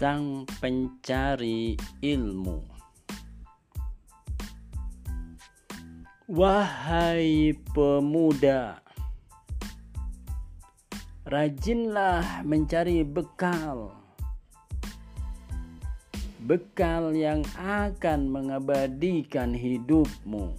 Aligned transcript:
sang 0.00 0.48
pencari 0.64 1.76
ilmu. 2.00 2.64
Wahai 6.24 7.52
pemuda, 7.76 8.80
rajinlah 11.28 12.40
mencari 12.48 13.04
bekal. 13.04 13.92
Bekal 16.48 17.12
yang 17.12 17.44
akan 17.60 18.32
mengabadikan 18.32 19.52
hidupmu. 19.52 20.56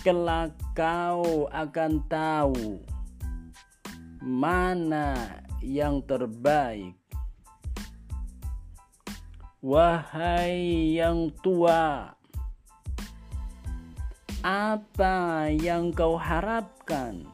Kelak 0.00 0.56
kau 0.72 1.44
akan 1.52 1.92
tahu 2.08 2.80
mana 4.24 5.44
yang 5.60 6.00
terbaik. 6.08 6.96
Wahai 9.58 10.94
yang 10.94 11.34
tua, 11.42 12.14
apa 14.38 15.50
yang 15.50 15.90
kau 15.90 16.14
harapkan? 16.14 17.26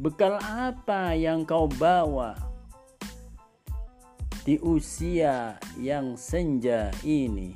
Bekal 0.00 0.40
apa 0.40 1.12
yang 1.12 1.44
kau 1.44 1.68
bawa 1.68 2.32
di 4.48 4.56
usia 4.64 5.60
yang 5.76 6.16
senja 6.16 6.96
ini? 7.04 7.52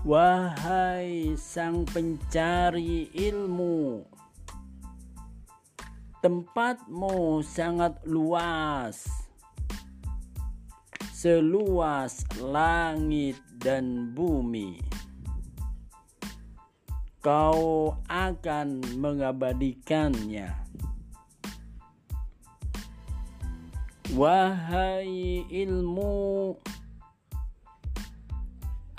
Wahai 0.00 1.36
sang 1.36 1.84
pencari 1.84 3.12
ilmu, 3.12 4.08
tempatmu 6.20 7.40
sangat 7.40 7.96
luas, 8.04 9.08
seluas 11.16 12.24
langit 12.40 13.40
dan 13.60 14.12
bumi. 14.12 14.80
Kau 17.20 17.96
akan 18.08 18.80
mengabadikannya. 18.96 20.48
Wahai 24.16 25.44
ilmu, 25.48 26.56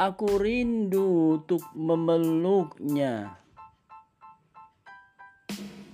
Aku 0.02 0.41
rindu 0.41 1.38
untuk 1.38 1.61
memeluknya. 1.78 3.41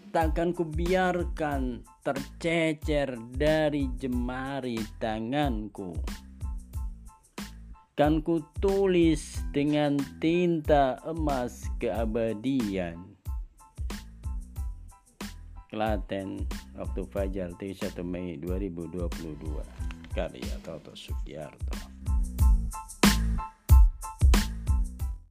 Takkan 0.08 0.55
kubiarkan 0.55 1.83
tercecer 2.00 3.19
dari 3.36 3.91
jemari 4.00 4.80
tanganku. 5.03 5.91
Kan 7.97 8.23
ku 8.23 8.39
tulis 8.63 9.44
dengan 9.52 10.00
tinta 10.23 11.02
emas 11.03 11.67
keabadian. 11.81 13.17
Klaten, 15.67 16.47
waktu 16.80 17.02
Fajar 17.11 17.52
31 17.59 18.00
Mei 18.08 18.39
2022. 18.39 19.03
Karya 20.16 20.55
Toto 20.63 20.95
Sugiarto. 20.95 21.75